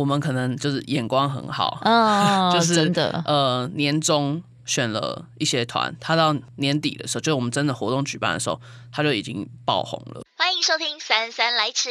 [0.00, 8.58] 我们可能就是眼光很好，哦、就是真的呃年终选了一些团，他到年底的时候，就我们真的活动举办的时候，
[8.90, 10.22] 他就已经爆红了。
[10.38, 11.90] 欢迎收听《姗姗来迟》。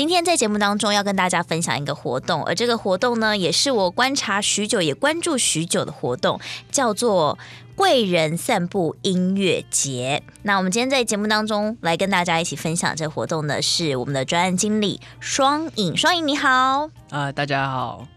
[0.00, 6.40] 今天在节目当中要跟大家分享一个活动，而这个活动呢，也是我观察许久、也关注许久的活动，
[6.72, 7.38] 叫做
[7.76, 10.22] 贵人散步音乐节。
[10.40, 15.94] 那我们今天在节目当中来跟大家一起分享这个活动的是我们的专案经理双影。
[15.94, 18.08] 双影你好，啊、呃，大家好。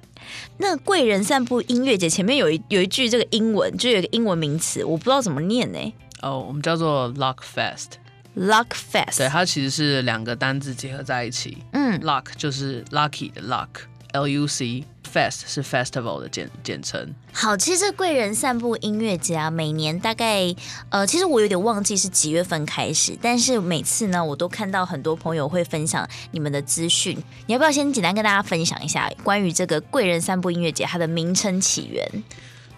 [0.60, 5.94] 那贵人散步音乐节前面有一有一句这个英文，就有一个英文名词，我不知道怎么念呢？
[6.22, 8.00] 哦，我们叫做 Luck Fest。
[8.36, 11.60] Luck Fest，对，它其实是两个单字结合在一起。
[11.72, 17.14] 嗯，Luck 就是 lucky 的 luck，L U C，Fest 是 festival 的简简称。
[17.32, 20.56] 好，其实这贵人散步音乐节啊，每年大概
[20.90, 27.16] 呃，其实我有点忘记是几月份开始，但是每次呢，我都看到很多朋友会分享你们的资讯。
[27.46, 32.24] 你要不要先简单跟大家分享一下关于这个贵人散步音乐节它的名称起源？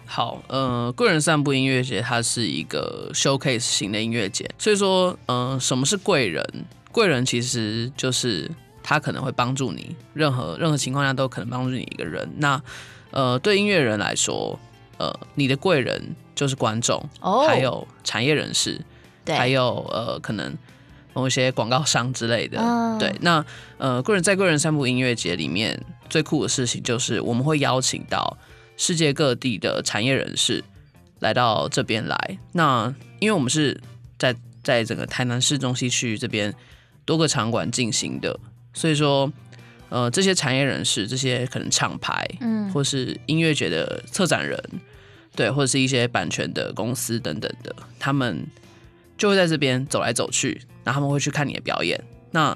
[0.06, 6.42] 好，呃，贵人散步音乐节它是一个 showcase 型的音乐节，所以说，呃，什么是贵人？
[6.92, 8.50] 贵人其实就是
[8.82, 12.26] 他可能会帮助你，任何任何情况下都可能帮助你一个人。
[12.38, 12.62] 那，
[13.10, 14.58] 呃，对音乐人来说，
[14.96, 17.46] 呃，你的贵人就是观众，oh.
[17.46, 18.80] 还有产业人士，
[19.24, 20.56] 对，还有呃，可能
[21.12, 22.58] 某一些广告商之类的。
[22.58, 22.98] Uh.
[22.98, 23.44] 对，那
[23.76, 28.38] 呃，贵人在贵人散步音乐节里面最酷的事情就是我们会邀请到。
[28.76, 30.62] 世界各地的产业人士
[31.20, 33.80] 来到这边来，那因为我们是
[34.18, 36.54] 在在整个台南市中西区这边
[37.04, 38.38] 多个场馆进行的，
[38.74, 39.32] 所以说，
[39.88, 44.62] 呃，这些产业人士，这些可能厂牌，嗯，或是音乐节的策展人，
[45.34, 48.46] 对，或者是一些版权的公司等等的，他们
[49.16, 52.50] 就会在这边走来走去，然后他们会去看你的表演，那，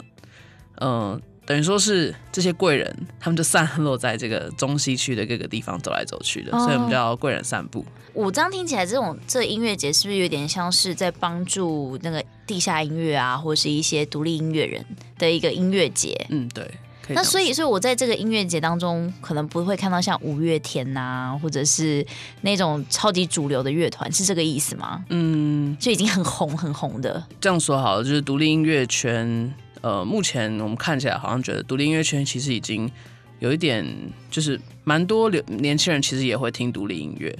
[0.77, 1.23] 嗯、呃。
[1.51, 7.85] 等于说是这些贵人，他们就散落在这个中西区的各个地方走来走去的，哦、所以我们叫贵人散步。
[8.13, 14.87] 我这样听起来，这种这音乐节是不是有点像是在帮助那个地下音乐啊，或是一些独立音乐人
[15.19, 16.25] 的一个音乐节？
[16.29, 16.65] 嗯，对。
[17.09, 22.07] 那所以，所以我在这个音乐节当中，可能不会看到像五月天呐、啊，或者是
[22.43, 25.05] 那种超级主流的乐团，是这个意思吗？
[25.09, 27.21] 嗯，就已经很红很红的。
[27.41, 29.53] 这样说好了，就是独立音乐圈。
[29.83, 32.91] 呃，目前我们看起来好像觉得独立音乐圈其实已经
[33.39, 33.85] 有一点，
[34.31, 37.35] 就是蛮多年年轻人其实也会听独立音乐，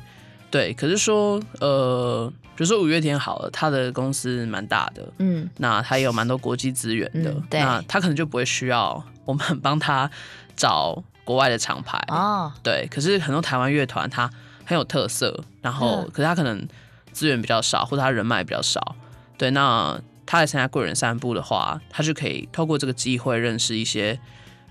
[0.51, 0.73] 对。
[0.73, 10.11] 可是说，呃，比如说五月天好了，他的公司蛮大的，嗯，那他也有蛮多国际资源的，嗯，对，那他可能就不会需要我们帮他
[10.57, 12.89] 找国外的厂牌哦，对。
[12.91, 14.31] 可是很多台湾乐团他
[14.65, 16.67] 很有特色，然后可是他可能
[17.13, 18.97] 资源比较少，或者他人脉比较少，
[19.37, 20.01] 对，那。
[20.31, 24.17] 他来参加贵人散步的话，他就可以透过这个机会认识一些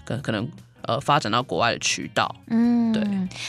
[0.06, 0.50] 可可能
[0.84, 2.34] 呃发展到国外的渠道。
[2.48, 3.04] 嗯，对。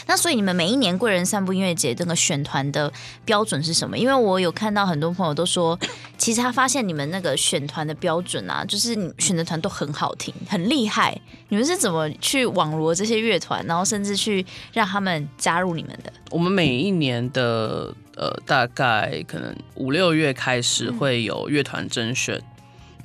[0.07, 2.91] 那所以你们每一年贵人散步音乐节这个选团的
[3.23, 3.97] 标准是什么？
[3.97, 5.79] 因为我有看到很多朋友都说，
[6.17, 11.17] 其实他发现你们那个选团的标准啊，就是你选的团都很好听，很厉害。
[11.47, 16.11] 你们是怎么去网罗这些乐团，然后甚至去让他们加入你们的？
[16.29, 17.95] 我们每一年的。
[18.17, 22.41] 呃，大概可能五六月开始会有乐团甄选，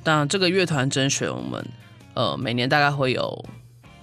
[0.03, 1.65] 那、嗯、这个乐团甄选，我们
[2.13, 3.45] 呃每年大概会有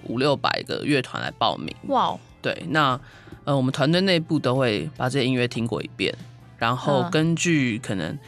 [0.04, 1.74] 五六百个乐团来报名。
[1.88, 2.98] 哇 Wow，对，那
[3.44, 6.14] 呃我们团队内部都会把这些音乐听过一遍，
[6.56, 8.18] 然后根据可能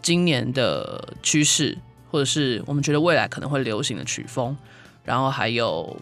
[0.00, 1.76] 今年的趋势，
[2.12, 4.56] 或者是我们觉得未来可能会流行的曲风，
[5.04, 6.00] 然后还有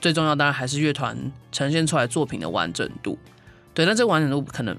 [0.00, 1.16] 最重要当然还是乐团
[1.52, 3.16] 呈现出来作品的完整度。
[3.72, 4.76] 对，那这个完整度可能。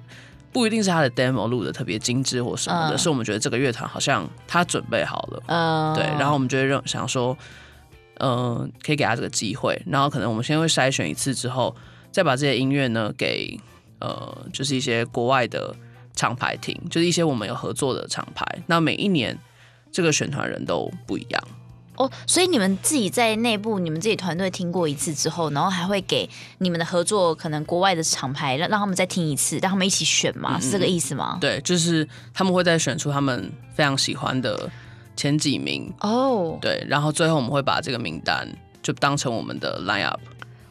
[0.59, 7.38] 不一定是他的 demo 录的特别精致或什么的，uh, 是我们觉得这个乐团好像他准备好了，uh, 对，然后我们就会认想说，
[8.16, 11.74] 嗯、呃，可以给他这个机会，然后可能我们先会筛选一次之后，
[12.12, 13.58] 再把这些音乐呢给
[14.00, 15.74] 呃，就是一些国外的
[16.13, 19.38] 厂牌听，就是一些我们有合作的厂牌，那每一年
[19.94, 21.42] 这个选团人都不一样。
[22.00, 26.28] 哦，所以你们自己在内部，你们自己团队听过一次之后，然后还会给
[26.60, 30.56] 你们的合作可能国外的厂牌让让他们再听一次，让他们一起选嘛？
[30.56, 31.38] 嗯、是这个意思吗？
[31.42, 34.72] 对，就是他们会再选出他们非常喜欢的
[35.18, 36.57] 前几名哦。
[36.62, 38.48] 对，然后最后我们会把这个名单
[38.81, 40.22] 就当成我们的 line up。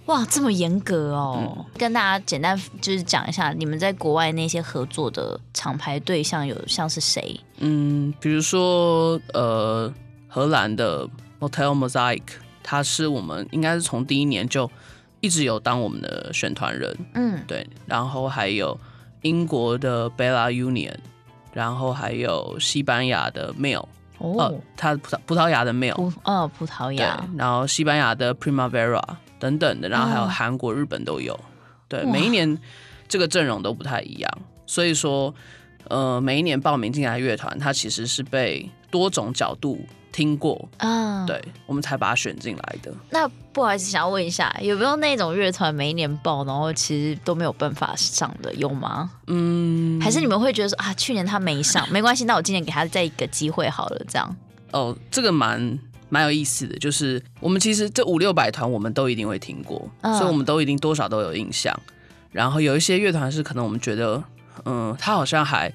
[0.06, 1.54] 哇，这么严格哦！
[1.58, 7.38] 嗯、跟大家简单就是讲一下，你们在国外那些合作的厂牌对象有像是谁？
[7.58, 9.92] 嗯，比如说呃。
[10.28, 11.08] 荷兰的
[11.40, 12.22] Motel Mosaic，
[12.62, 14.70] 他是我们应该是从第一年就
[15.20, 18.78] 一直有当我们的选团人，嗯，对，然后还有
[19.22, 20.94] 英国的 Bella Union，
[21.52, 23.86] 然后还有西班牙的 Mill，
[24.18, 29.02] 哦，呃，它葡萄葡萄牙的葡哦葡萄牙，然后西班牙的 Primavera
[29.38, 31.38] 等等的，然后还有韩国、日本都有，
[31.88, 32.56] 对，每一年
[33.08, 34.30] 这个阵容都不太一样，
[34.66, 35.34] 所以说，
[35.88, 39.80] 呃，每一年报名进来乐团，它其实是被多种角度。
[40.12, 42.92] 听过啊，对，我们才把它选进来的。
[43.10, 49.10] 那不好意思，想要问一下，有没有那种乐团每一年报，然后其实都没有办法上的，有吗？
[49.26, 54.36] 嗯，还是你们会觉得说啊，去年他没上， 没关系，那我今年给他再一个机会好了，这样。
[54.72, 55.78] 哦，这个蛮
[56.08, 61.78] 蛮有意思的，就是我们其实这五六百团我们都一定会听过，嗯，所以我们都一定多少都有印象。
[62.30, 64.22] 然后有一些乐团是可能我们觉得，
[64.64, 65.72] 嗯，他好像还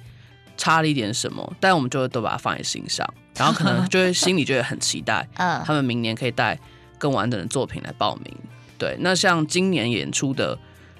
[0.56, 3.06] 差了一点什么，但我们就会都把它放在心上。
[3.36, 6.58] 然后可能就会心里就会很期待， 嗯，他们明年可以带
[6.98, 8.32] 更完整的作品来报名。
[8.78, 10.56] 对，那像今年演出的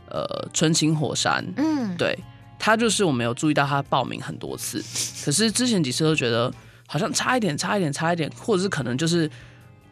[0.09, 2.19] 呃《春情火山》，嗯，对，
[2.59, 4.83] 他就是我没有注意到他报名很多次，
[5.25, 6.53] 可是之前几次都觉得
[6.89, 9.31] 好像差一点，差一点，差一点，或者是可能就是。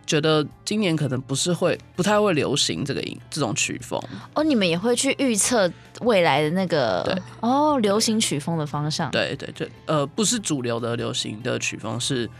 [0.04, 4.00] 觉得今年可能不是会不太会流行这个音这种曲风
[4.34, 5.70] 哦，你们也会去预测
[6.00, 9.10] 未来的那个对哦流行曲风的方向？
[9.10, 12.32] 对对对，呃，不是主流的流行的曲风，是比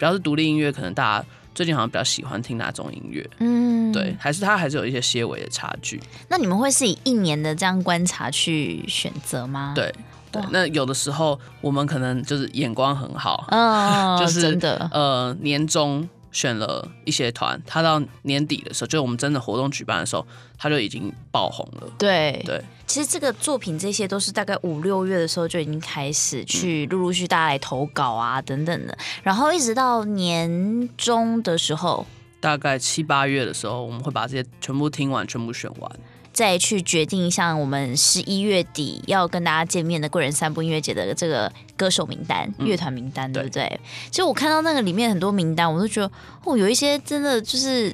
[0.00, 3.28] 较是独立音乐，可能大家最近好像比较喜欢听哪种音乐？
[3.38, 6.00] 嗯，对，还是它还是有一些些微的差距。
[6.28, 9.72] 那你们会是以一年的这样观察去选择吗？
[9.74, 9.92] 对
[10.30, 16.08] 对，那有的时候我们可能就是眼光很好，哦， 就是真的呃年终。
[16.38, 20.24] 选了一些团，他到年底的时候，就我们真的活动举办的时候，
[20.56, 21.88] 他就已经爆红了。
[21.98, 32.06] 对对，其实这个作品这些都是大概五六月的时候就已经开始去陆陆续续大家来投稿啊等等的，然后一直到年中的时候，
[32.38, 35.90] 大概七八月的时候，我们会把这些全部听完，全部选完。
[36.38, 43.66] 再去决定像我们十一月底要跟大家见面的贵人三部音乐节的这个歌手名单、乐团名单，对不对？
[43.68, 43.80] 对。
[44.08, 46.08] 其实我看到那个里面很多名单，我都觉得
[46.44, 47.92] 哦，有一些真的就是。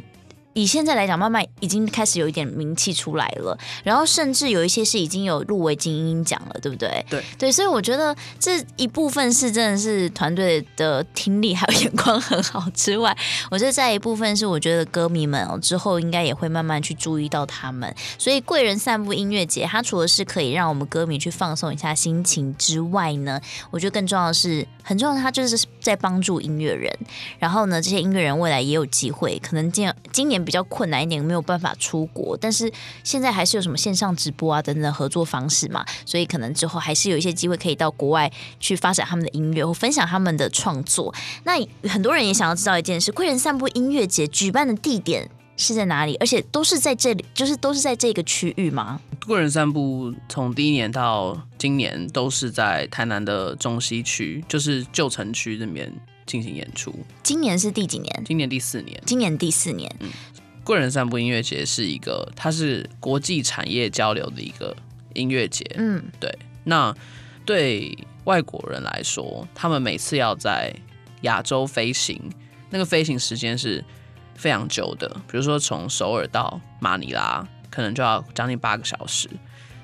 [0.54, 7.04] 以现在来讲，慢慢已经开始有一点名气出来了，然后甚至有一些是已经有入围金鹰奖了，对不对？
[7.10, 13.16] 对对，所以我觉得这一部分是真的是团队的听力还有眼光很好之外，
[13.50, 17.92] 我觉得再一部分是我觉得歌迷们哦之后应该也会慢慢去注意到他们。
[18.16, 23.40] 所以贵人散步音乐节，它除了是可以让我们歌迷去放松一下心情之外呢，
[23.72, 26.96] 我觉得更重要的是很重要的，它就是在帮助音乐人。
[27.40, 30.43] 然后呢，这些音乐人未来也有机会，可能今今年。
[30.44, 32.70] 比较困难一点，没有办法出国，但是
[33.02, 38.30] 现在还是有什么线上直播啊等等的合作方式嘛，所以可能之后还是有一些机会可以到国外
[38.60, 41.14] 去发展他们的音乐或分享他们的创作。
[41.44, 41.54] 那
[41.88, 46.16] 很多人也想要知道一件事：贵人散步音乐节举办的地点是在哪里？
[46.16, 49.00] 而且都是在这里，就是都是在这个区域吗？
[49.26, 55.90] 贵人散步从第一年到今年都是在台南的中西区，就是旧城区这边
[56.26, 56.94] 进行演出。
[57.22, 58.22] 今年是第几年？
[58.26, 59.00] 今年第四年。
[59.06, 59.90] 今年第四年。
[60.00, 60.10] 嗯。
[60.64, 64.74] 贵人散步音乐节是一个，它是国际产业交流的一个
[65.12, 65.62] 音乐节。
[65.76, 66.36] 嗯，对。
[66.64, 66.92] 那
[67.44, 70.74] 对外国人来说，他们每次要在
[71.20, 72.18] 亚洲飞行，
[72.70, 73.84] 那个飞行时间是
[74.34, 75.06] 非常久的。
[75.30, 79.28] 比如说从首尔到马尼拉，可能就要将近八个小时。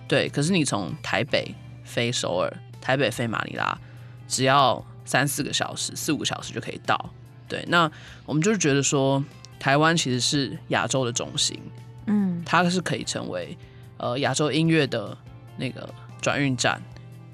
[0.08, 1.54] 对，可是你从台北
[1.84, 2.50] 飞首尔，
[2.80, 3.78] 台北飞马尼拉，
[4.26, 7.10] 只要三四个小时，四五个小时就可以到。
[7.46, 7.90] 对，那
[8.24, 9.22] 我们就是觉得说。
[9.60, 11.60] 台湾其实是亚洲的中心，
[12.06, 13.56] 嗯，它是可以成为
[13.98, 15.14] 呃亚洲音乐的
[15.58, 15.88] 那个
[16.20, 16.82] 转运站，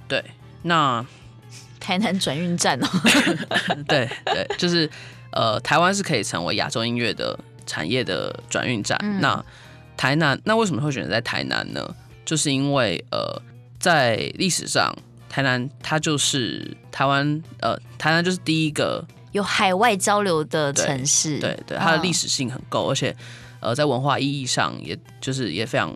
[0.09, 0.23] 对。
[0.62, 1.06] 那
[1.78, 2.88] 台南转运站哦，
[3.87, 4.90] 对对，就是
[5.30, 8.99] 呃台湾是可以成为亚洲音乐的产业的转运站。
[9.02, 9.45] 嗯、那
[9.97, 11.95] 台南，那为什么会选择在台南呢？
[12.25, 13.40] 就是因为呃
[13.78, 14.92] 在历史上，
[15.28, 19.06] 台南它就是台湾呃台南就是第一个。
[19.37, 23.14] 有海外交流的城市，对对，对，它的历史性很够，哦，而且
[23.61, 25.93] 呃，在文化意义上，也就是也非常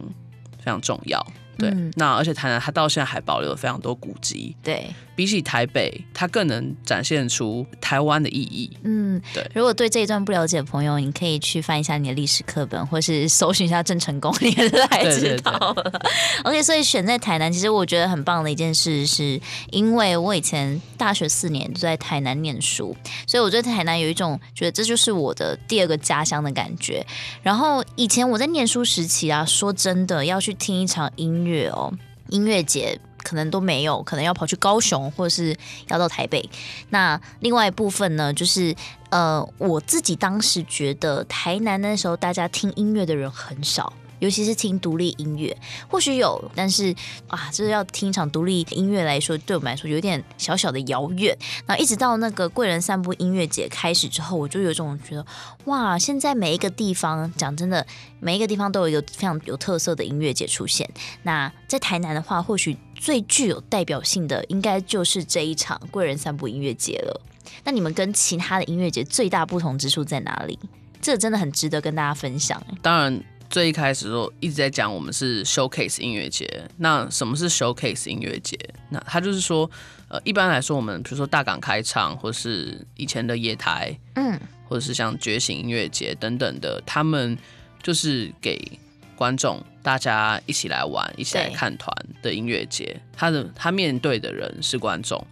[0.59, 1.25] 非常重要。
[1.59, 4.57] 对，嗯、那而且台南它到现在还保留了非常多古迹。
[4.63, 4.91] 对。
[5.21, 8.71] 比起台北，它更能展现出台湾的意义。
[8.85, 9.47] 嗯，对。
[9.55, 15.75] 如果对这一段不了解的朋友，你可以去翻一下你的历史课本，或是搜寻一下郑成功，你也来知道了。
[15.75, 16.11] 对对对
[16.45, 19.39] OK，所以选在台南，其实我觉得很棒的一件事，是
[19.73, 22.97] 因为我以前大学四年都在台南念书，
[23.27, 27.07] 所以我对台南有一种觉得这就是我的第二个家乡的感觉。
[27.43, 31.93] 然后以前我在念书时期啊，说真的要去听一场音乐哦，
[32.31, 32.99] 音乐节。
[33.23, 35.57] 可能都没有，可能要跑去高雄，或是
[35.89, 36.49] 要到台北。
[36.91, 38.75] 那另外一部分呢，就是
[39.11, 45.55] 呃，我自己当时觉得台南那时候大家听音乐的人很少，尤其是听独立音乐，
[45.89, 46.95] 或许有，但是
[47.27, 51.37] 啊，就是要听一场独立音乐来说，对我们来说有点小小的遥远。
[51.67, 55.27] 然后一直到那个贵人散步音乐节开始之后，我就有种觉得，
[55.65, 57.85] 哇，现在每一个地方，讲真的，
[58.21, 60.89] 每一个地方都有一个非常有特色的音乐节出现。
[61.23, 67.21] 那在台南的话，或许最具有代表性的，应该就是这一场贵人散步音乐节了。
[67.65, 70.59] 那你们跟其他的音乐节最大不同之处在哪里？
[71.01, 72.63] 这真的很值得跟大家分享。
[72.83, 73.25] 当然。
[73.51, 76.49] 最一开始的时候一直在讲我们是 showcase 音乐节。
[76.77, 78.57] 那什么是 showcase 音乐节？
[78.89, 79.69] 那他就是说，
[80.07, 84.39] 呃，一般来说我们比如说大港开唱，或是以前的野台，嗯，
[84.69, 87.37] 或者是像觉醒音乐节等等的，他们
[87.83, 88.79] 就是给
[89.17, 91.93] 观众大家一起来玩、一起来看团
[92.23, 93.01] 的音乐节。
[93.13, 95.27] 他的他面对的人是观众，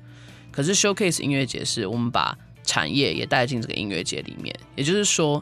[0.50, 5.40] 可是 showcase 音乐节是我们把产业也带进这个音乐节里面，也就是说。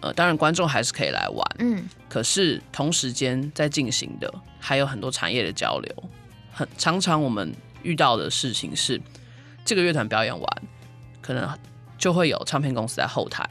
[0.00, 6.04] 呃，当然观众还是可以来玩，嗯，可是同时间在进行的还有很多产业的交流。
[6.52, 9.00] 很常常我们遇到的事情是，
[9.64, 10.62] 这个乐团表演完，
[11.20, 11.48] 可能
[11.96, 13.44] 就会有唱片公司在后台，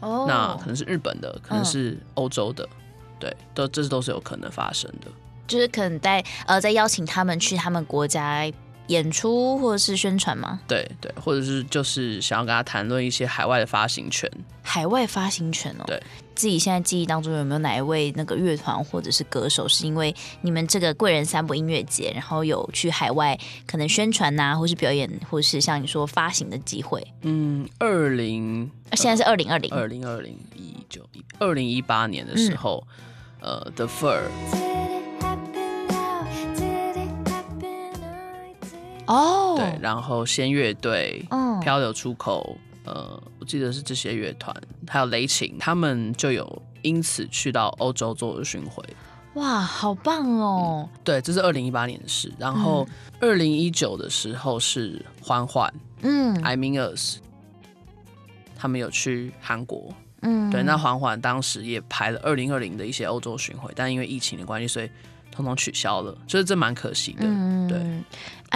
[0.00, 2.76] 哦，那可能是日本的，可能是欧洲的，嗯、
[3.20, 5.06] 对，都这都是有可能发生的，
[5.46, 8.50] 就是可能在呃在邀请他们去他们国家。
[8.88, 10.60] 演出或者是宣传吗？
[10.66, 14.30] 对对，或者是就是想要跟他谈论一些海外的发行权。
[14.62, 16.02] 海外发行权哦，对，
[16.34, 27.06] 自己现在记忆当中有没有哪一位那个乐团或者是歌手，是因为你们这个贵人三部音乐节，然后有去海外可能宣传呐、啊，或是表演，或是像你说发行的机会？
[27.22, 32.86] 嗯，二零，现在是二零二零，二零二零一九一，二零一八年的时候，
[33.40, 34.97] 嗯、呃，The Fur。
[39.08, 44.54] 哦，对，然后仙乐队，嗯，漂流出口，呃，我记得是这些乐团，
[44.86, 48.84] 还有雷琴，他们就有因此去到欧洲做巡回。
[49.34, 50.86] 哇，好棒哦！
[50.92, 52.30] 嗯、对，这是二零一八年的事。
[52.38, 52.86] 然后
[53.18, 55.72] 二零一九的时候是缓缓，
[56.02, 57.16] 嗯，I mean us，
[58.54, 64.90] 他们有去韩国，嗯，对，那缓缓当时也排了二零二零的一些欧洲巡回，但因为疫情的关系，所以。
[65.30, 67.20] 统统取消了，就是这蛮可惜的。
[67.22, 67.78] 嗯、对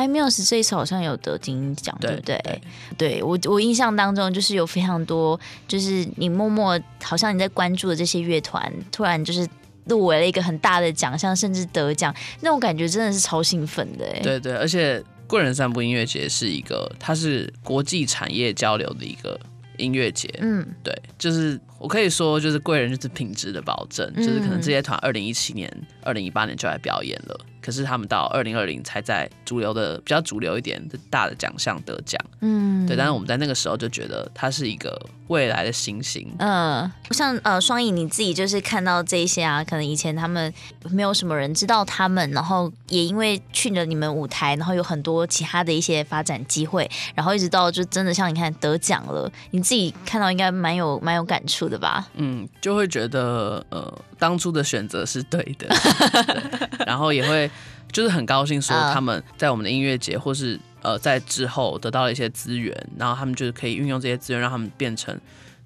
[0.04, 2.38] ，iMuse 这一次好像有得金鹰奖，对不对？
[2.44, 2.62] 对，
[2.98, 5.38] 对我我印象当中就是有非常多，
[5.68, 9.48] 就是你默默好像你在关注的这些乐团，突然就是
[9.86, 14.06] 入围了一个很大的奖项，甚至得奖，那种感觉真的是超兴奋的。
[14.22, 19.38] 对对，而且贵人散步音乐节是一个，它是国际产业交流的一个。
[19.82, 25.68] 音乐节，嗯，对，就是我可以说，就是贵人就是品质的保证，嗯、就是可能这些团二零一七年、
[26.02, 27.46] 二零一八年就来表演了。
[27.62, 32.96] 可是他们到二零二零才在主流的比较主流一点的大的奖项得奖，嗯，对。
[32.96, 40.52] 但是我们在那个时候就觉得它是一个未来的新星，嗯，像呃双影你自己就是看到这些啊，可能以前他们
[40.90, 52.08] 没有什么人知道他们，然后也因为去了你们舞台，然后有很多其他的一些发展机会，然后一直到就真的像你看得奖了，你自己看到应该蛮有蛮有感触的吧？
[52.14, 57.50] 嗯，就会觉得呃当初的选择是对的，对然后也会。
[57.92, 65.14] 就是很高兴说他们在我们的音乐节，或是呃在之后得到了一些资源，然后他们就是可以运用这些资源，让他们变成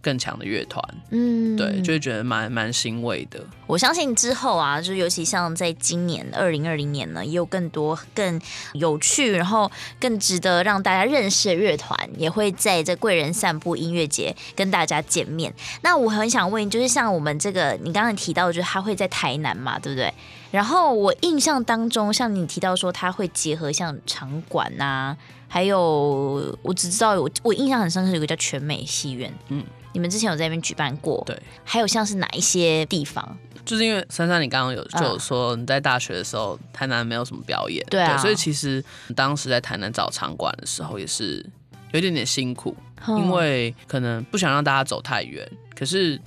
[0.02, 3.40] 更强的乐团，嗯，对，就会觉得蛮蛮欣慰的。
[3.68, 8.40] 我相信之后啊，就尤其像在今年二零二零年呢，也有更多更
[8.72, 15.54] 有趣，然后更值得让大家认识的乐团，也会在这贵人散步音乐节跟大家见面。
[15.82, 20.12] 那我很想问，就是像我们这个，你刚刚提到，就是他会在台南嘛，对不对？
[20.56, 29.62] 然后我印象当中，像你提到说他会结合像场馆呐、啊，还有我只知道我我印象很深刻有一个叫全美戏院，嗯。
[29.92, 31.22] 你们之前有在那边举办过？
[31.26, 33.36] 对，还有像是哪一些地方？
[33.66, 38.82] 就是因为珊珊，你刚刚有就有说你在大学的时候，台南没有什么表演，对啊，对，所以其实
[39.14, 41.44] 当时在台南找场馆的时候也是
[41.92, 42.74] 有一点点辛苦，
[43.08, 45.46] 因为可能不想让大家走太远。
[45.74, 46.20] 可是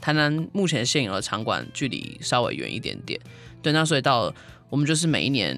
[0.00, 3.20] 台南目前现有的场馆距离稍微远一点点，
[3.66, 4.34] 对，那所以到了
[4.70, 5.56] 我们就是每一年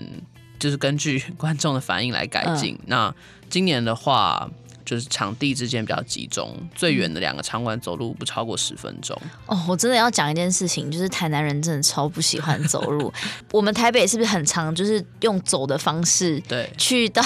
[0.58, 2.74] 就是根据 观众的反应来改进。
[2.76, 3.14] 嗯、那
[3.50, 4.50] 今年的话。
[4.88, 9.14] 就是场地之间比较集中，最远的两个场馆走路不超过十分钟。
[9.44, 13.12] 哦，我真的要讲一件事情，就是台南人真的超不喜欢走路。
[13.52, 16.40] 我们台北是不是很常就是用走的方式？
[16.48, 17.22] 对，去到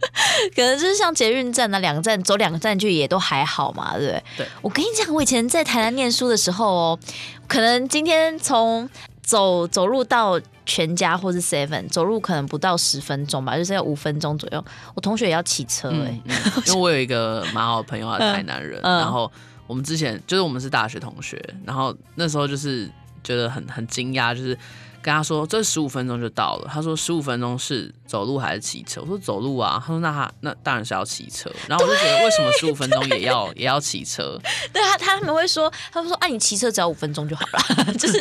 [0.56, 4.24] 可能就是像捷运站那两个站走两个站距也都还好嘛，对不对？
[4.38, 4.46] 对。
[4.62, 6.98] 我跟你讲，我以前在台南念书的时候哦，
[7.46, 8.88] 可能今天从
[9.22, 10.40] 走走路到。
[10.64, 14.64] 全家或是 Seven 走路可能不到十分钟吧，就是要五分钟左右。
[14.94, 19.30] 我同学也要骑车哎、欸嗯嗯， 因为我有一个蛮好的朋友，他是台南人，嗯、然后
[19.66, 22.88] 我们之前就是我们是大学同学，然后那时候就是
[23.24, 24.56] 觉得很很惊讶，就是。
[25.02, 26.70] 跟他说这十五分钟就到了。
[26.72, 29.00] 他说十五分钟是走路还是骑车？
[29.02, 29.82] 我说走路啊。
[29.84, 31.50] 他说那他那当然是要骑车。
[31.66, 34.40] 然后我就觉得为什么十五分钟也要也要骑车？
[34.72, 38.18] 对他他们会说，他们说啊，你骑车只要五分钟就好了， 就是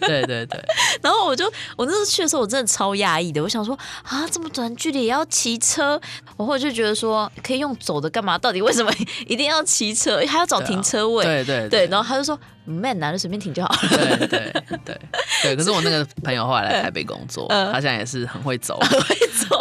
[0.00, 0.64] 对对对。
[1.02, 1.44] 然后我就
[1.76, 3.42] 我那时候去的时候，我真的超压抑的。
[3.42, 6.00] 我想说啊，这么短距离也要骑车？
[6.36, 8.38] 我后来就觉得说可以用走的干嘛？
[8.38, 8.90] 到底为什么
[9.28, 10.24] 一定要骑车？
[10.26, 11.24] 还要找停车位？
[11.24, 11.86] 对对对。
[11.88, 12.38] 然后他就说。
[12.66, 13.78] 没男的随便停就好了。
[13.90, 14.52] 对对
[14.86, 15.00] 对
[15.44, 19.16] 对，可是我那个朋友后来来台北工作，嗯、他现在也是很会走，很 会
[19.48, 19.56] 走。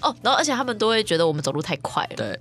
[0.00, 2.16] 哦，然后而且他们都会觉得我们走路太快了。
[2.16, 2.40] 对，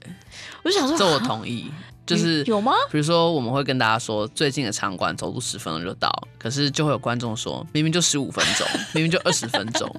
[0.64, 1.72] 我就想说，这我同意。
[2.06, 2.72] 就是有吗？
[2.92, 9.90] 比如说，我们会跟大家说，最近的场馆走路十分钟就到，可是就会有观众说，明明就十五分钟， 明明就二十分钟，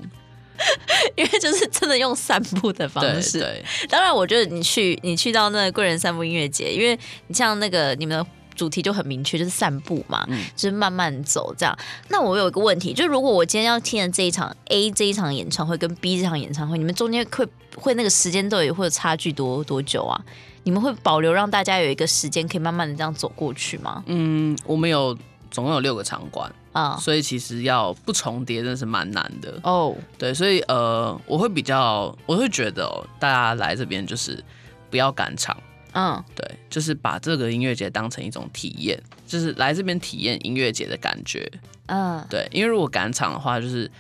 [1.16, 3.40] 因为就是真的用散步的方式。
[3.40, 6.96] 对，对当然，我觉得你去你去到那个贵人散步音乐节，因为
[7.26, 8.26] 你像那个你们的。
[8.56, 11.78] 主题就很明确，就是散步嘛，嗯、就是慢慢走这样。
[12.08, 17.46] 那我有一个问题，就如果我今天要听的这一场 A 这一场演唱会跟 B 这场演唱会，你们中间会
[17.76, 20.20] 会那个时间都有会有差距多多久啊？
[20.64, 24.02] 你们会保留让大家有一个时间可以慢慢的这样走过去吗？
[24.06, 25.16] 嗯，我们有
[25.50, 29.94] 总共有六个场馆啊，所以其实要不重叠真的是蛮难的哦。
[30.18, 34.42] 对，所以呃，我会比较，我会觉得、哦、大家来这边就是
[34.90, 35.56] 不要赶场。
[35.98, 41.50] 嗯，对，就是把这个音乐节当成一种体验，就是来这边体验音乐节的感觉。
[41.86, 43.90] 嗯，对，因为如果赶场的话，就是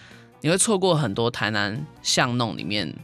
[0.42, 2.94] 你会错过很多台南巷弄里面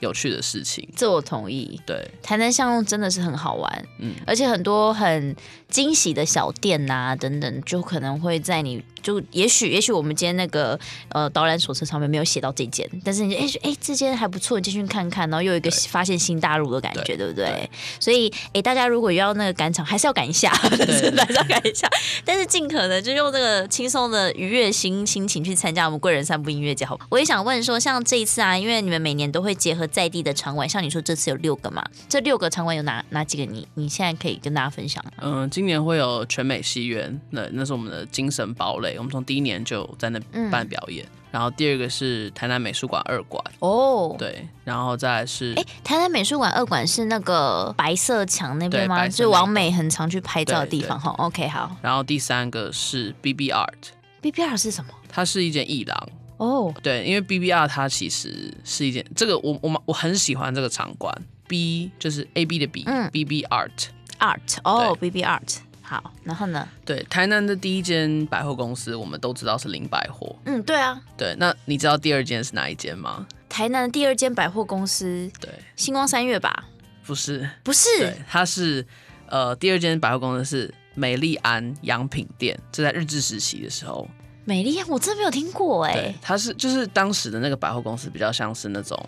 [0.00, 0.86] 有趣的事情。
[0.96, 1.80] 这我同意。
[1.86, 5.34] 对，台南巷弄真的是很好玩，嗯，而且很多很
[5.68, 8.82] 惊喜的小店呐、啊、等等，就可能会在你。
[9.02, 10.78] 就也许也许我们今天那个
[11.08, 17.46] 呃导览手册上面没有写到这间，但是你哎哎这间还不错，你进去看看，然后又有一个发现新大陆的感觉，对，对不对？
[17.46, 21.88] 对，所以哎大家如果要那个赶场，还是要赶一下， 还是要赶一下，
[22.26, 26.84] 但是尽可能就用这个轻松的愉悦心心情去参加我们贵人散步音乐节。
[26.84, 33.60] 好，我也想问说，像这一次啊，因为你们每年都会结合在地的场馆，像你说这次有六个嘛，这六个场馆有哪哪几个你？
[33.74, 35.04] 你你现在可以跟大家分享？
[35.18, 38.96] 嗯，今年会有全美戏院，那那是我们的精神堡垒。
[38.96, 49.06] 我们从第一年就在那办表演，嗯、然后第二个是台南美术馆二馆哦，对，然后再来是哎，台南美术馆二馆是那个白色墙那边吗？
[49.08, 51.10] 就王美很常去拍照的地方哈。
[51.18, 51.76] OK，好。
[51.82, 54.90] 然后第三个是 BB Art，BB Art 是什么？
[55.08, 56.08] 它是一间艺廊
[56.40, 61.14] 哦，对，因为 BB Art 它其实是一件这个我我我很喜欢这个场馆
[61.46, 65.58] ，B 就是 A B 的 B，BB、嗯、Art Art 哦，BB Art。
[65.82, 66.66] 好，然后呢？
[66.84, 70.34] 对，台南的第一间百货公司，我们都知道是林百货。
[70.44, 71.02] 嗯，对啊。
[71.16, 73.26] 对，那你知道第二间是哪一间吗？
[73.48, 76.64] 台南的第二间百货公司，对，星光三月吧？
[77.04, 78.86] 不是，不是，对，它是
[79.26, 84.08] 呃，第二间百货公司是美丽安洋品店，这在日治时期的时候。
[84.44, 85.92] 美丽安，我真的没有听过哎。
[85.94, 88.98] 对，它是就是当时的那个百货公司，比较像是那种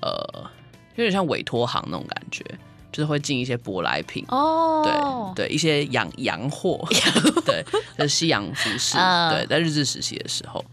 [0.00, 0.50] 呃，
[0.96, 2.44] 有点像委托行那种感觉。
[2.92, 4.24] 就是会进一些舶来品。
[4.28, 6.86] 哦，对对，一些洋洋货，
[7.44, 7.60] 对，
[7.98, 10.64] 就是西洋服饰，嗯、对，在日治时期的时候，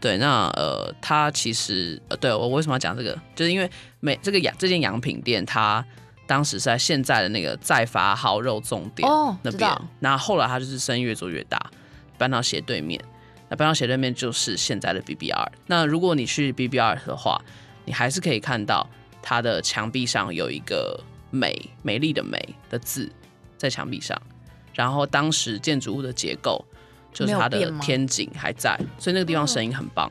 [0.00, 3.18] 对，那呃，他其实呃，对我为什么要讲这个？
[3.34, 5.84] 就是因为美这个洋这间洋品店，它
[6.28, 9.08] 当时是在现在的那个再发号肉粽店
[9.42, 11.58] 那边，哦、那后来它就是生意越做越大，
[12.16, 13.02] 搬到斜对面，
[13.54, 15.46] 那搬到斜对面就是现在的 BBR。
[15.68, 17.40] 那如果你去 BBR 的话，
[17.84, 18.84] 你还是可以看到
[19.22, 21.00] 它的墙壁上有一个。
[21.30, 22.38] 美美丽的美
[22.70, 23.10] 的字
[23.58, 24.16] 在墙壁上，
[24.72, 26.64] 然后当时建筑物的结构
[27.12, 30.08] 就是它的天井还在，所以那个地方声音很棒。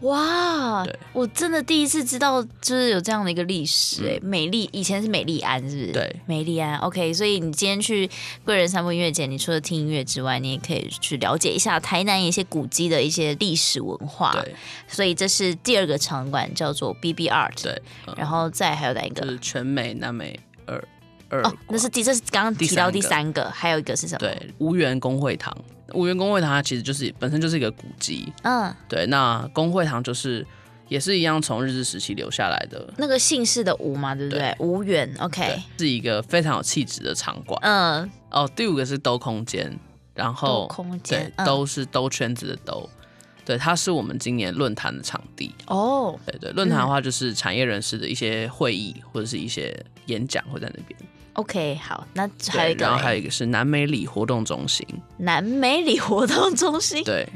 [0.00, 4.18] 哇，对我真的第一次知道，就是有这样的一个历史哎。
[4.22, 5.92] 嗯、美丽以前是美丽安，是不是？
[5.92, 6.76] 对，美丽安。
[6.78, 8.10] OK，所以你今天去
[8.44, 14.32] 贵人散步音乐节，你除了听音乐之外，你也可以去了解一下台南一些古迹的一些历史文化。
[14.32, 14.54] 对，
[14.86, 17.62] 所以这是第二个场馆，叫做 BB Art。
[17.62, 19.22] 对，嗯、然后再还有哪一个？
[19.22, 20.82] 就是全美南美二
[21.34, 21.42] 二。
[21.42, 24.18] 哦，那是第这是刚刚提到第三个，还有一个是什么？
[24.20, 25.54] 对，无缘公会堂。
[25.92, 29.06] 无缘公会堂它其实就是本身就是一个古迹，嗯，对。
[29.06, 30.44] 那公会堂就是
[30.88, 34.54] 也是一样从日治时期留下来的，那个姓氏的吴嘛，对不对？
[34.58, 37.60] 吴园，OK，是一个非常有气质的场馆。
[37.62, 39.78] 嗯，哦，第五个是兜空间，
[40.14, 42.88] 然后空间对，兜是兜圈子的兜，
[43.44, 45.54] 对，它是我们今年论坛的场地。
[45.66, 50.98] 哦，对对，论坛的话就是产业人士的一些会议或者是一些演讲会在那边。
[51.34, 54.86] OK，好，那还有一个，然后还有一个是南美里活动中心。
[55.18, 57.28] 南美里活动中心，对，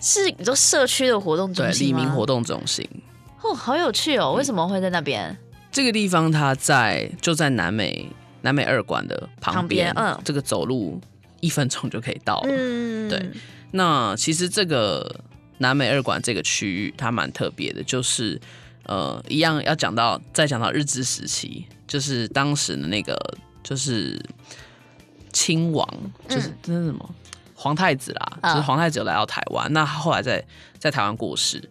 [0.00, 1.98] 是你说社区的活动中心吗？
[1.98, 2.88] 里民活动中心。
[3.42, 4.32] 哦，好有趣哦！
[4.32, 5.28] 为什么会在那边？
[5.28, 5.36] 嗯，
[5.70, 8.08] 这个地方它在就在南美
[8.42, 11.00] 南美二馆的旁边，旁边，嗯，这个走路
[11.40, 12.48] 一分钟就可以到了。
[12.48, 13.30] 嗯，对。
[13.70, 15.20] 那其实这个
[15.58, 18.40] 南美二馆这个区域它蛮特别的，就是
[18.84, 23.14] 呃，一样要讲到再讲到日治时期，就是当时的那个
[23.64, 24.16] 就是
[25.32, 25.84] 亲王，
[26.28, 27.14] 就是那是什么、嗯、
[27.56, 30.44] 皇太子啦，就是皇太子有来到台湾，那后来在
[30.78, 31.68] 在台湾过世。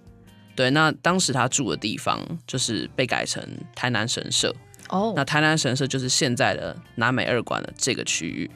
[0.56, 3.42] 对，那当时他住的地方就是被改成
[3.74, 4.54] 台南神社。
[4.90, 8.52] 哦，那台南神社就是现在的南美二馆的这个区域。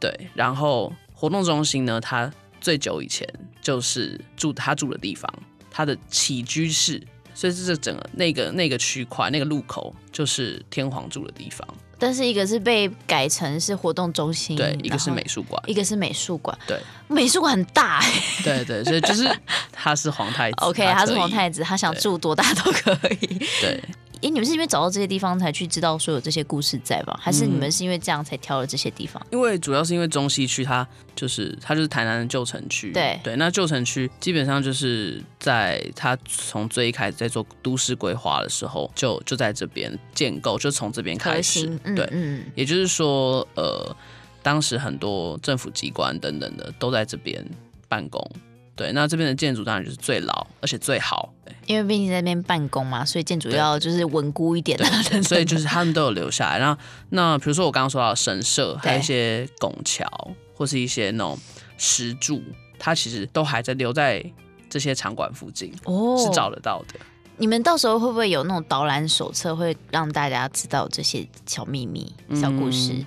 [0.00, 3.28] 对，然后活动中心呢，它最久以前
[3.60, 5.32] 就是住他住的地方，
[5.70, 7.00] 他的起居室，
[7.32, 11.66] 所以这是整个那个那个区块那个路口就是天皇住的地方。
[11.98, 16.78] 但是一个是被改成是活动中心，对，一个是美术馆，一个是美术馆，对，
[17.08, 18.02] 美术馆很大，
[18.44, 19.30] 对对，所以就是
[19.72, 23.82] 他是皇太子，OK，他，他是皇太子，他想住多大都可以，对。
[24.26, 27.16] 哎，你们是因为找到这些地方才去知道说有这些故事在吧？
[27.22, 29.24] 还是你们是因为这样才挑了这些地方？
[29.30, 30.84] 因为主要是因为中西区它
[31.14, 33.36] 就是它就是台南的旧城区，对对。
[33.36, 41.78] 那旧城区基本上就是在它从最一开始在做都市规划的时候，就就在这边建构，就从这边开始。
[41.84, 43.96] 嗯、对，嗯，也就是说，呃，
[44.42, 47.44] 当时很多政府机关等等的都在这边
[47.86, 48.28] 办公。
[48.76, 51.32] 对，那这边的建筑当然就是最老，而且最好。
[51.66, 54.84] 因为毕竟在那边办公嘛，所以建筑要就是稳固一点的。
[55.22, 56.58] 所以就是他们都有留下来。
[56.58, 60.06] 然后，那比如说我刚刚说到神社，还有一些拱桥，
[60.54, 61.36] 或是一些那种
[61.78, 62.42] 石柱，
[62.78, 64.24] 它其实都还在留在
[64.68, 67.00] 这些场馆附近，哦，是找得到的。
[67.38, 72.92] 你们到时候会不会有那种导览手册，会让大家知道这些小秘密、小故事？
[72.92, 73.06] 嗯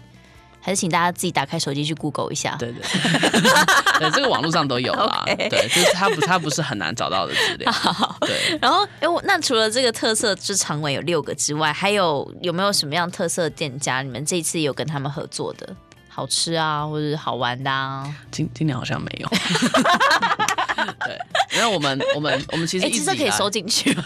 [0.70, 2.56] 还是请大家自己打开手机去 Google 一下。
[2.60, 2.80] 对 对，
[3.98, 5.24] 对，这个网络上都有啦。
[5.26, 5.50] Okay.
[5.50, 7.72] 对，就是它不，它不是很难找到的资料。
[7.72, 8.56] 好对。
[8.62, 14.04] 然后，哎，那除了这个特色，就场馆有六个之外，还有有没有什么样特色的店家？
[14.04, 15.76] 你们这一次有跟他们合作的，
[16.08, 18.08] 好吃啊，或者是好玩的啊？
[18.30, 19.28] 今今年好像没有。
[21.06, 21.18] 对，
[21.58, 24.04] 因为我们我们我们其实一直这可以收进去吗？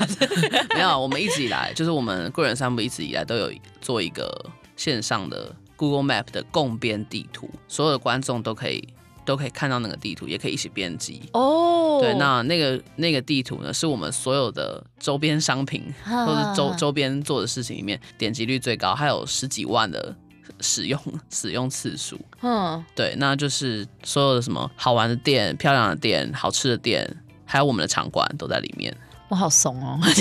[0.76, 4.46] 没有，我们一直以来就是我们贵人散步一直以来都有做一个
[4.78, 5.54] 线上的。
[5.76, 8.88] Google Map 的共编地图，所有的观众都可以
[9.26, 12.00] 都可以看到那个地图，也可以一起编辑哦。
[12.02, 20.14] 对，那那个那个地图呢，是我们所有的周边商品或者周周边做的事情里面点击率最高，还有十几万的
[20.60, 22.20] 使用 使用次数。
[22.42, 27.10] 嗯，对，那就是所有的什么好玩的店、漂亮的店、好吃的店，
[27.46, 28.96] 还有我们的场馆都在里面。
[29.34, 30.00] 我好怂哦，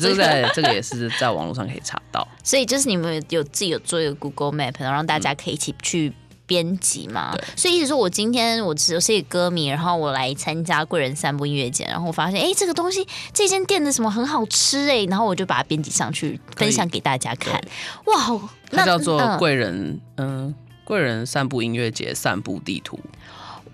[0.00, 6.12] 这个在这个也是在网络上可以查到，所以就是你们有自己有做一个 Google Map，然后让大家可以一起去
[6.46, 7.32] 编辑嘛。
[7.32, 17.60] 对，所以意思说我今天我只是一个歌迷，然后我来参加贵人散步音乐节，然后我发现哎，这个东西这间店的什么很好吃哎，然后我就把它编辑上去分享给大家看。
[18.06, 20.54] 哇，那叫做贵人嗯，
[20.84, 23.00] 贵人散步音乐节散步地图。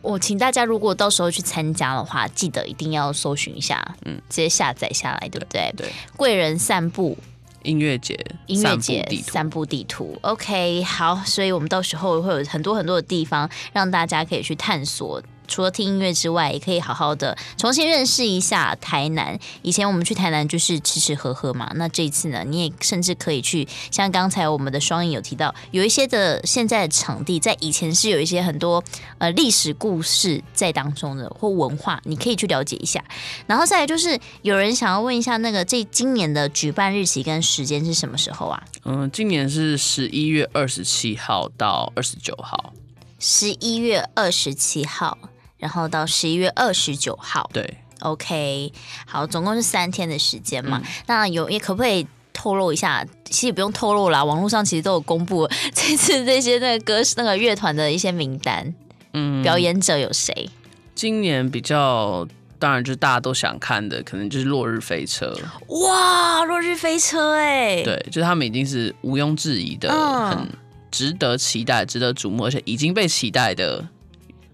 [0.06, 5.72] 我请大家，如果到时候去参加的话，记得一定要搜寻一下，嗯，直接下载下来，对不对？
[5.76, 7.18] 对，贵人散步
[7.62, 8.16] 音乐节，
[8.46, 15.20] 音乐节散步地图，OK，好，所以我们到时候会有很多很多的地方让大家可以去探索。
[15.46, 19.38] 除了听音乐之外，也可以好好的重新认识一下台南。
[19.62, 28.82] 以前我们去台南就是吃吃喝喝嘛，那这一次呢，你也甚至可以去，像刚才我们的双影有提到，有一些的现在的场地，在以前是有一些很多
[29.18, 33.02] 呃历史故事在当中的或文化，你可以去了解一下。
[33.46, 38.62] 然后再来就是有人想要问一下，那个这今年的举办日期跟时间是什么时候啊？
[38.84, 42.72] 嗯，今年是十一月二十七号到二十九号。
[43.18, 45.16] 十一月二十七号。
[45.66, 48.72] 然后到十一月二十九号，对，OK，
[49.04, 50.80] 好，总共是三天的时间嘛。
[50.80, 53.04] 嗯、那有也可不可以透露一下？
[53.24, 58.72] 其实也不用透露啦，网络上其实都有公布这次这些那个歌那个乐团的一些名单。
[59.12, 60.48] 嗯，表演者有谁？
[60.94, 62.24] 今年比较
[62.60, 65.36] 当然就是大家都想看的，可能就是落日飞车。
[65.66, 70.48] 哇，落日飞车哎、欸，对，就是他们已经是毋庸置疑的，嗯、很
[70.92, 73.84] 值得期待、值得瞩目，而且已经被期待的。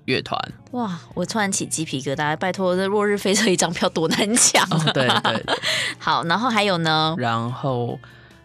[0.07, 0.41] 乐团
[0.73, 0.99] 哇！
[1.15, 4.85] 我突然起鸡皮疙瘩，拜托这落日飞车一张票多难抢啊！
[4.87, 5.57] 哦，对对，对，
[5.99, 7.15] 好，然后还有呢？
[7.19, 7.99] 然后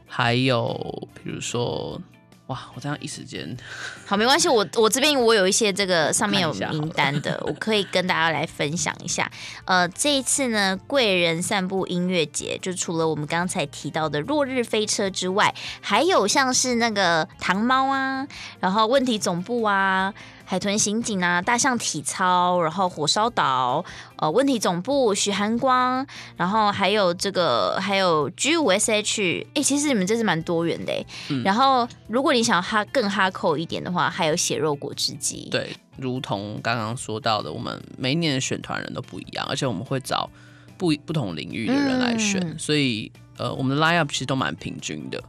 [0.06, 2.02] 还有比如说。
[2.48, 3.58] 哇，我这样一时间
[4.06, 9.30] 好没关系，我我这边我有一些这个上面有名单的， 我可以跟大家来分享一下。
[9.66, 18.26] 呃，这一次呢，贵人散步音乐节，就除了我们刚才提到的落日飞车之外，还有像是那个糖猫啊，
[18.62, 20.14] 然后问题总部啊。
[20.50, 23.84] 海豚刑警啊，大象体操，然后火烧岛，
[24.16, 26.08] 呃，问题总部，许寒光，
[26.38, 30.94] 然后还有这个，还有 G 五 SH，哎，其实你们这是蛮多元的，
[31.30, 40.30] 嗯、然后如果你想要哈更哈扣一点的话，还有血肉果汁机，对，如同刚刚说到的，我们每一年的选团人都不一样，而且我们会找
[40.78, 45.22] 不不同领域的人来选，嗯、所以呃，我们的 line up 其实都蛮平均的，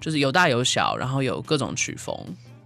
[0.00, 2.18] 就是有大有小，然后有各种曲风。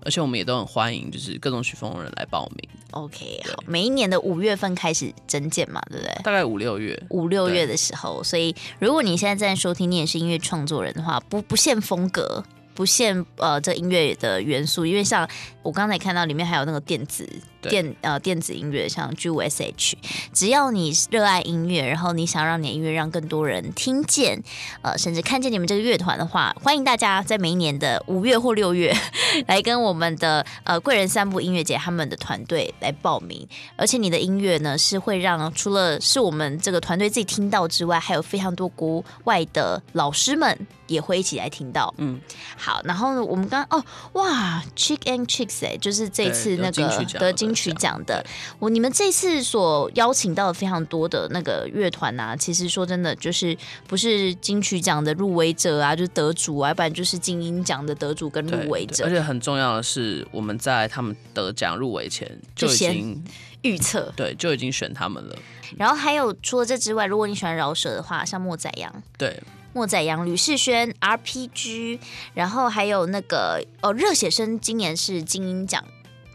[0.02, 2.68] 而且我们也都很欢迎，就是各种曲风的人来报名。
[2.92, 6.14] OK，好，每一年的五月份开始征件嘛，对不对？
[6.22, 8.22] 大概五六月，五六月的时候。
[8.22, 12.44] 所以，如果你现在正在收听，你也是音乐创作人的话，不不限风格。
[12.74, 15.28] 不限呃，这音乐的元素，因为像
[15.62, 17.28] 我刚才看到里面还有那个电子
[17.62, 19.94] 电呃电子音乐，像 G5SH，
[20.32, 24.42] 只要你热爱音乐，然后你想让你的音乐让更多人听见，
[24.82, 28.94] 呃，甚至看见你们这个乐团的话，欢迎大家在每一年的五月或六月
[29.46, 40.66] 来跟我们的呃贵人散步音乐节他们的团队来报名，而且你的音乐呢是会让除了是我们这个团队自己听到之外，还有非常多国外的老师们。
[40.90, 42.20] 也会一起来听到，嗯，
[42.56, 43.82] 好，然后呢，我们刚哦，
[44.14, 48.26] 哇，Chick and Chicks 哎，就是这次那个得金曲奖的，
[48.58, 63.22] 我你们这次所邀请到的非常多的那个乐团啊，其实说真的，就是不是金曲奖的入围者啊，就是得主啊，要不然就是金音奖的得主跟入围者，而且很重要的是，我们在他们得奖入围前就已经
[63.62, 65.36] 预测，对，就已经选他们了。
[65.76, 69.40] 然后还有除了这之外，如果你喜欢饶舌的话，像莫仔一样，对。
[69.72, 72.00] 莫宰阳、吕世轩、RPG，
[72.34, 75.84] 然后还有那个哦，热血生今年是金鹰奖，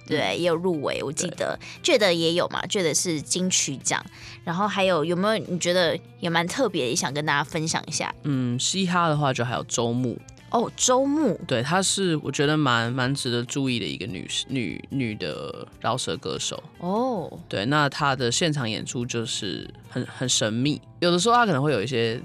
[0.07, 4.01] 对，嗯、也有入围，我记得，觉得也有嘛，觉得是金曲奖，
[4.45, 8.13] 然后还有有没有你觉得也蛮特别，也想跟大家分享一下？
[8.23, 10.17] 嗯，嘻哈的话就还有周牧
[10.51, 16.63] 哦，周牧，对，她是我觉得蛮蛮值得注意的一个女女女的饶舌歌手。
[16.79, 22.21] 哦，对，那她的现场演出就是很很神秘，有的时候她可能会有一些。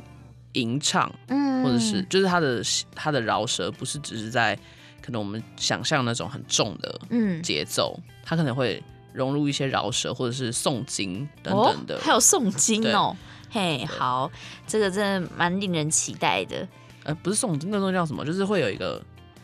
[0.52, 2.62] 吟唱，嗯，或者是就是他的
[2.94, 4.58] 他的饶舌不是只是在
[5.00, 8.82] 可能我们想象那种很重的嗯节奏，嗯、他可能会
[9.12, 13.16] 融入一些饶舌或者是诵经等等的，哦、还有诵经哦，
[13.48, 14.30] 嘿，好，
[14.66, 16.66] 这个真的蛮令人期待的。
[17.04, 18.24] 呃，不是诵经，那东西叫什么？
[18.24, 19.00] 就是会有一个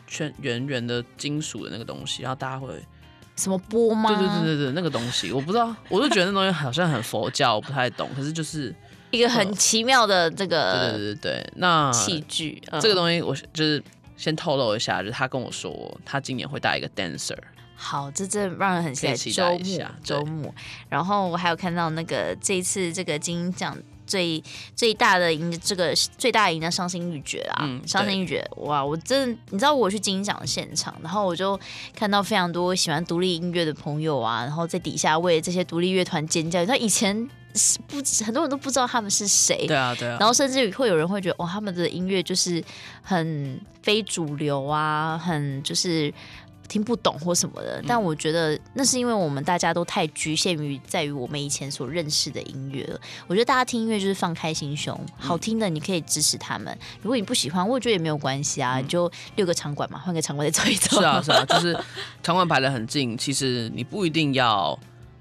[0.07, 2.67] 圈圆圆的金属的那个东西，然后大家会
[3.35, 4.09] 什么波吗？
[4.09, 8.75] 对对对对对，那个东西我不知道，我就觉得那东西好像很佛教，我不太懂，可是就是。
[9.11, 13.81] 一个很奇妙的这个，对对对对，那器具，这个东西我就是
[14.17, 17.37] 先透露一下，就是他跟我说，他今年会带一个 dancer。
[17.75, 19.15] 好，这这让人很期待。
[19.15, 20.55] 周末，周末，
[20.89, 24.43] 然后我还有看到那个这一次这个金鹰奖最
[24.75, 28.83] 最大的赢，这个最大赢的伤心欲绝啊，伤心欲绝，哇！
[28.83, 31.57] 我真的，你知道我去金鹰奖的现场，然后我就
[31.95, 36.59] 看到非常多喜欢独立音乐的朋友啊，然后在底下为这些独立乐团尖叫。
[36.59, 37.29] 你知道以前。
[37.87, 39.65] 不，很多人都不知道他们是谁。
[39.67, 40.17] 对啊，对啊。
[40.19, 42.63] 然后甚至会有人会觉得，哦，他们的音乐就是
[43.01, 46.13] 很非主流啊，很就是
[46.67, 47.79] 听不懂或什么的。
[47.79, 52.99] 嗯、但我觉得那是因为我们大家都太局限于在于我们以前所认识的音乐了。
[53.27, 56.77] 我觉得大家听音乐就是放开心胸，好听的你可以支持他们。
[57.01, 60.99] 如果你不喜欢，我觉得也没有关系啊，嗯、你就六个场馆嘛，换个场馆再走一走。
[60.99, 61.77] 是啊，是啊，就是
[62.21, 64.77] 场馆排的很近，其实你不一定要。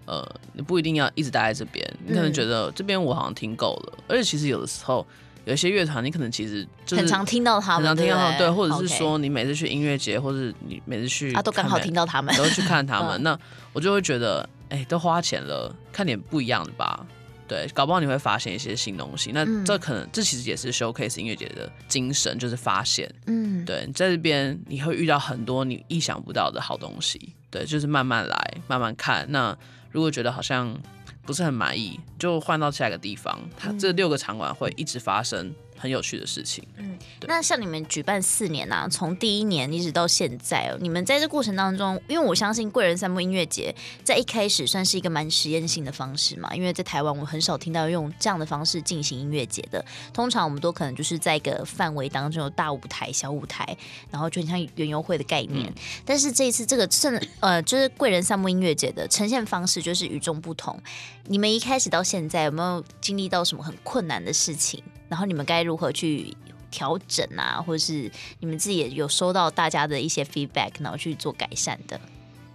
[0.06, 5.04] 呃，你不一定要一直待在这边，你可能觉得这边我好像听够了，嗯、而且其实有的时候
[5.44, 13.38] 有一些乐团，你可能其实就是很常听到他们，很常听到他们，对，或者是说你每次去音乐节，或者你每次去，啊，都刚好听到他们，都去看他们， 嗯、那
[13.72, 17.06] 我就会觉得，哎、欸，都花钱了，看点不一样的吧，
[17.46, 29.56] 对，搞不好你会发现一些新东西，那这可能、嗯、这其实也是 showcase 音乐节的精神，就是发现，嗯，对，在这边你会遇到很多你意想不到的好东西，对，就是慢慢来，慢慢看，那。
[29.96, 30.78] 如果觉得好像
[31.22, 33.40] 不是很满意，就换到下一个地方。
[33.56, 35.54] 它这六个场馆会一直发生。
[35.78, 36.64] 很有趣的事情。
[36.76, 53.76] 嗯，那像你们举办四年啊，从第一年一直到现在哦，你们在这过程当中，因为我相信贵人散步音乐节在一开始算是一个蛮实验性的方式嘛，因为在台湾我很少听到用这样的方式进行音乐节的，通常我们都可能就是在一个范围当中有大舞台、小舞台，
[54.10, 55.66] 然后就很像园游会的概念。
[55.66, 60.80] 嗯、但是这一次这个甚呃，就是贵人散步音乐节的呈现方式就是与众不同。
[61.28, 64.82] 你们一开始到现在有没有经历到什么很困难的事情？
[65.08, 66.34] 然后你们该如何去
[66.70, 67.62] 调整啊？
[67.64, 72.00] 或者是你们自己也有收到大家的一些 feedback，然后去做改善的？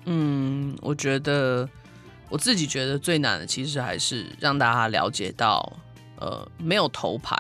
[0.06, 1.68] 嗯，我觉得
[2.30, 5.72] 我自己觉得最难的，其实还是让大家了解到，
[6.18, 7.36] 呃，没有头牌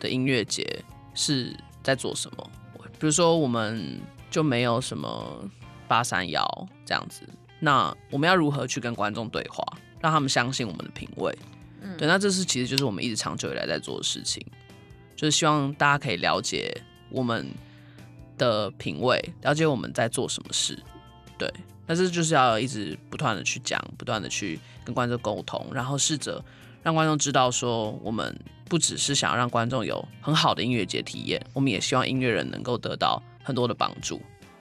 [0.00, 2.50] 的音乐节是在做什么。
[2.98, 5.38] 比如说，我们就没有什么
[5.86, 7.22] 八三幺这样子，
[7.60, 9.62] 那我们要如何去跟观众对话，
[10.00, 11.36] 让他们相信我们的品味？
[11.98, 14.44] 对，那这是其实就是我们一直长久以来在做的事情，
[15.14, 16.74] 就是希望大家可以了解
[17.10, 17.46] 我们
[18.36, 20.78] 的品味，了解我们在做什么事。
[21.38, 21.52] 对，
[21.86, 26.44] 但是就是要一直不断的去讲，不断的去跟观众沟通，然后试着
[26.82, 34.20] 让观众知道说，我们不只是想要让观众有很好的音乐节体验，我们也希望音乐人能够得到很多的帮助。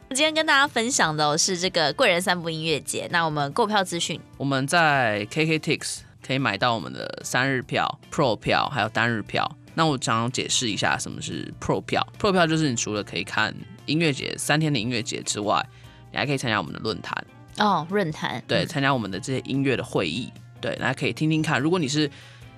[0.10, 3.08] 今天跟大家分享的是这个贵人三部音乐节。
[3.12, 9.50] 那我们购票资讯，我们在 KKTIX 可以买到我们的三日票、Pro 票，还有单日票。
[9.76, 12.02] 那我想要解释一下什么是 Pro 票。
[12.18, 13.54] Pro 票就是你除了可以看
[13.86, 15.64] 音乐节三天的音乐节之外，
[16.12, 17.28] 你还可以参加我们的论坛
[17.60, 21.62] 哦，论坛对，参加我们的这些音乐的会议，对，大家可以听听看。
[21.62, 22.10] 如果你是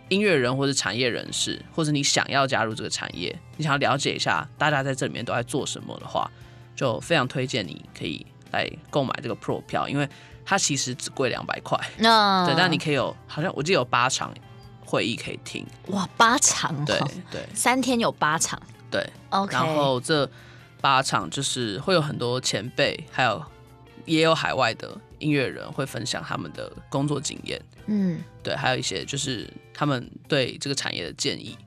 [0.07, 6.31] 音乐人或者产业人士，或者你想要加入这个产业，你想要了解一下大家在这里面都在做什么的话，
[6.75, 10.07] 就非常推荐你可以来购买这个 Pro 票，因为
[10.49, 14.33] 它其实只贵两百块，嗯，对，但你可以有好像我记得有八场
[14.79, 16.97] 会议可以听，哇，八场，对
[17.29, 18.57] 对，三天有八场，
[18.89, 20.29] 对，OK，然后这
[20.79, 23.43] 八场就是会有很多前辈，还有
[24.05, 31.57] 也有海外的音乐人会分享他们的工作经验，嗯，对，还有一些就是他们对这个产业的建议，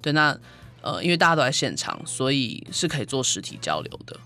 [0.00, 0.38] 对，那
[0.80, 4.16] 呃，因为大家都在现场，所以是可以做实体交流的.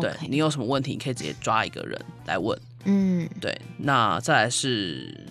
[0.00, 5.26] 对，你有什么问题，你可以直接抓一个人来问，嗯，对，那再来是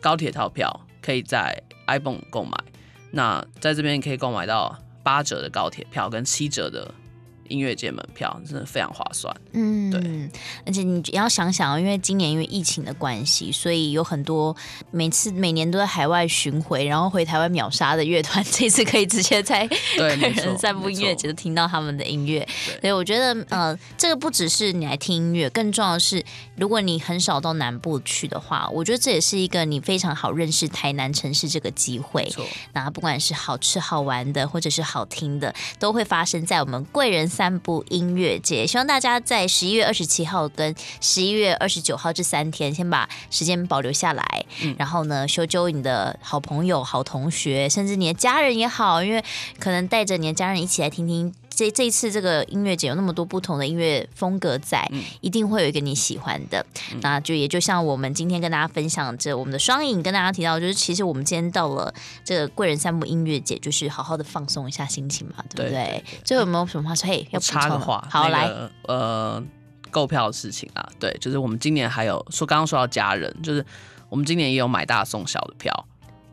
[0.00, 2.56] 高铁套票，可以在 ibon 购买，
[3.10, 6.92] 那在这边可以购买到八折的高铁票跟七折的。
[7.48, 10.30] 音乐节门票真的非常划算，嗯，对，
[10.66, 14.54] 而且你要想想，因为今年因为疫情的关系，所以有很多
[14.90, 22.46] 每次每年都在海外巡回，然后回台湾秒杀的乐团， 这次可以直接在贵人散步音乐节就听到他们的音乐，
[22.80, 26.24] 所以我觉得呃，这个不只是你来听音乐，更重要的是，
[26.56, 32.24] 如果你很少到南部去的话，我觉得这也是一个你非常好认识台南城市这个机会。
[32.30, 49.22] 错，那不管是好吃好玩的，或者是好听的，都会发生在我们贵人散步音乐节，希望大家在十一月二十七号跟十一月二十九号这三天，先把时间保留下来，嗯、然后呢，修周你的好朋友、好同学，甚至你的家人也好，因为
[49.58, 51.34] 可能带着你的家人一起来听听。
[51.56, 56.64] 这这一次这个音乐节有那么多不同的音乐风格在，嗯、一定会有一个你喜欢的。
[56.92, 61.92] 嗯、那就也就像我们今天跟大家分享这我们的双影，跟大家提到，就是其实我们今天到了
[62.22, 66.04] 这个贵人散步音乐节，就是好好的放松一下心情嘛，对不对？
[66.22, 67.08] 最后有没有什么话说？
[67.08, 69.42] 嘿，要插个话，好、那个、来，呃，
[69.90, 73.64] 购票的事情啊，对，就是我们今年还有说刚刚说到家人，就是
[74.10, 75.86] 我们今年也有买大送小的票，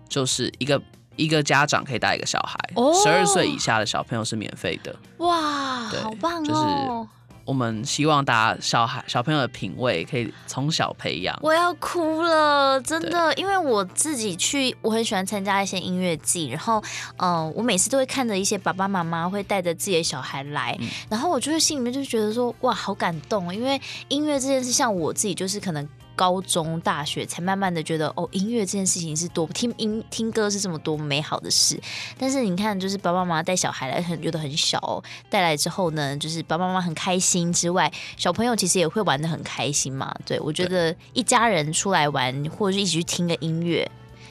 [0.09, 0.81] 就是一个。
[1.15, 2.57] 一个家长可以带一个小孩，
[3.03, 4.95] 十二岁以下的小朋友是免费的。
[5.17, 6.45] 哇，好棒哦！
[6.45, 7.09] 就是
[7.45, 11.37] 我们希望大家小孩小朋友的品味可以从小培养。
[11.41, 16.81] 我要哭了，真的，因为我自己去，我很喜欢参加一些音乐季，然后，
[17.17, 25.87] 嗯、呃，我每次都会看着一些爸爸妈妈会带着自己的小孩来，嗯、然后我就会心里面就觉得说，哇，好感动，因为音乐这件事，像我自己就是可能。
[26.15, 31.79] 高中、大学才慢慢的觉得哦，音乐这件事情是多听音听歌是这么多美好的事。
[32.17, 40.13] 但是你看，就是爸爸妈妈带小孩来，很觉得很小哦，带来之后呢，就是爸爸妈妈很开心之外，小朋友其实也会玩的很开心嘛。
[40.25, 43.89] 对，我觉得一家人出来玩，或者是一起去听个音乐，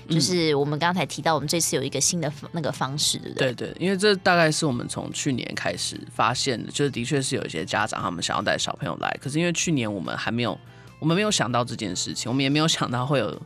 [0.09, 3.53] 就是我们刚才提到，我们这次有一个新的那个方式，对不对？
[3.53, 10.59] 对对，因为这大概是我们从去年开始发现的，就是的确是有一些家长他们想要带小朋友来，可是因为去年我们还没有。
[11.03, 13.37] 我们没有想到这件事情，我们也没有想到会有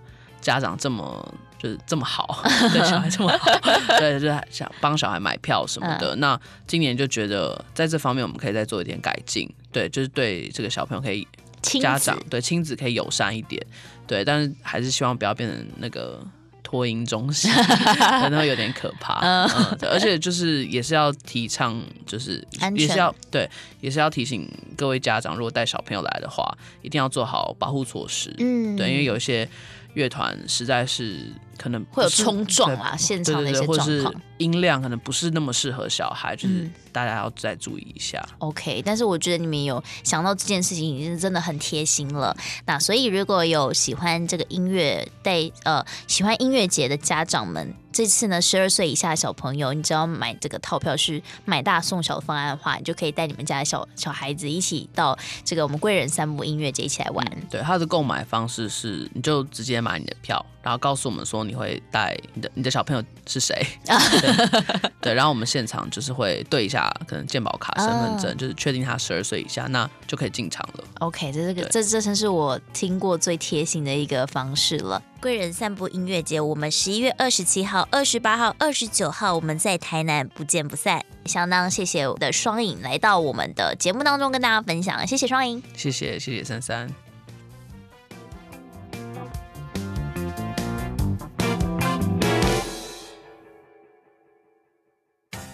[0.42, 3.50] 家长这么就是这么好， 对小孩这么好，
[3.98, 6.14] 对，就是想帮小孩买票什么的。
[6.14, 11.26] 嗯、那今年就觉得在这方面我们可以再做一点改进，对，就是对这个小朋友可以
[11.62, 13.64] 家长对亲子可以友善一点，
[14.06, 16.20] 对，但是还是希望不要变成那个。
[16.66, 17.48] 托婴中心
[18.20, 19.48] 可能会有点可怕，嗯，
[19.88, 23.48] 而且就是也是要提倡，就是也是要对，
[23.80, 29.48] 也是要提醒各位家长，如果带小朋友来的话，一定要做好保护措施，嗯，对，因为有一些
[29.94, 31.32] 乐团实在是。
[31.58, 38.24] 可能会有冲撞啊，现场的一些状况，音量可能不是那么适合小孩，就是大家要再注意一下。
[38.32, 42.36] 嗯、OK，但是我觉得你们有想到这件事情，已经真的很贴心了。
[42.66, 47.74] 那所以如果有喜欢这个音乐带呃喜欢音乐节的家长们。
[47.92, 57.26] 这次呢，十二岁以下的小朋友，你只要买这个套票是买大送小的方案的话，你就可以带你们家的小小孩子一起到这个我们贵人散步音乐节一起来玩。
[57.48, 63.54] 对，它的购买方式是，你就直接买你的票，然后告诉我们说你会带你的你的小朋友是谁，
[63.86, 70.82] 对，对，然后我们现场就是会对一下可能健保卡、身份证，就是确定他十二岁以下，那就可以进场了。
[70.98, 75.00] OK，这这个这这真是我听过最贴心的一个方式了。
[75.20, 81.00] 贵人散步音乐节，我们十一月二十七号、二十八号、二十九号，我们在台南不见不散。
[81.26, 87.05] 相当谢谢我的双影来到我们的节目当中跟大家分享，谢谢双影，谢谢谢谢珊珊。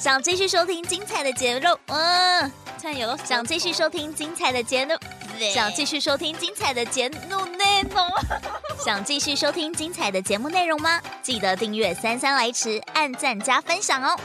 [0.03, 4.95] 想继续收听精彩的节目，嗯，加油想继续收听精彩的节目，
[5.55, 8.05] 想继续收听精彩的节目内容，
[8.85, 11.01] 想继续收听精彩的节目内容吗？
[11.23, 14.19] 记得订阅三三来迟，按赞加分享哦。